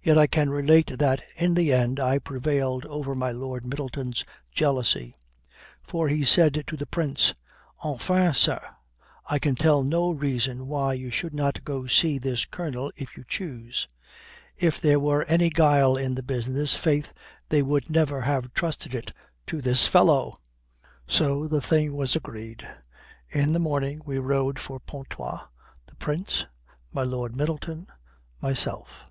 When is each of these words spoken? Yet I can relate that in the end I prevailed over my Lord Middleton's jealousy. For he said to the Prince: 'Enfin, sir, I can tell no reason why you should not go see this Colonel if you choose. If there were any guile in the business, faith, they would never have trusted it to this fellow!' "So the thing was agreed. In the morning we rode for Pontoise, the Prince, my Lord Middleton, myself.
Yet 0.00 0.16
I 0.16 0.26
can 0.26 0.48
relate 0.48 0.96
that 1.00 1.22
in 1.34 1.52
the 1.52 1.70
end 1.70 2.00
I 2.00 2.18
prevailed 2.18 2.86
over 2.86 3.14
my 3.14 3.30
Lord 3.30 3.66
Middleton's 3.66 4.24
jealousy. 4.50 5.18
For 5.82 6.08
he 6.08 6.24
said 6.24 6.64
to 6.68 6.78
the 6.78 6.86
Prince: 6.86 7.34
'Enfin, 7.84 8.32
sir, 8.32 8.58
I 9.26 9.38
can 9.38 9.54
tell 9.54 9.82
no 9.82 10.10
reason 10.12 10.66
why 10.66 10.94
you 10.94 11.10
should 11.10 11.34
not 11.34 11.62
go 11.62 11.86
see 11.86 12.16
this 12.16 12.46
Colonel 12.46 12.90
if 12.96 13.18
you 13.18 13.24
choose. 13.28 13.86
If 14.56 14.80
there 14.80 14.98
were 14.98 15.24
any 15.24 15.50
guile 15.50 15.94
in 15.98 16.14
the 16.14 16.22
business, 16.22 16.74
faith, 16.74 17.12
they 17.50 17.60
would 17.60 17.90
never 17.90 18.22
have 18.22 18.54
trusted 18.54 18.94
it 18.94 19.12
to 19.48 19.60
this 19.60 19.86
fellow!' 19.86 20.40
"So 21.06 21.46
the 21.46 21.60
thing 21.60 21.92
was 21.94 22.16
agreed. 22.16 22.66
In 23.28 23.52
the 23.52 23.58
morning 23.58 24.00
we 24.06 24.16
rode 24.16 24.58
for 24.58 24.80
Pontoise, 24.80 25.40
the 25.86 25.96
Prince, 25.96 26.46
my 26.94 27.02
Lord 27.04 27.36
Middleton, 27.36 27.88
myself. 28.40 29.10